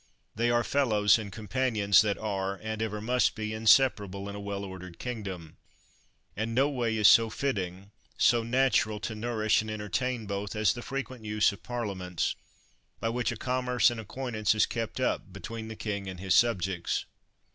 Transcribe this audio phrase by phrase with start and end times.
[0.33, 4.63] They are fellows and companions that are, and ever must be, inseparable in a well
[4.65, 5.57] ordered kingdom;
[6.35, 10.81] and no way is so fitting, so natural to nourish and entertain both, as the
[10.81, 12.35] frequent use of parlia ments,
[12.99, 17.05] by which a commerce and acquaintance is kept up between the king and his subjects.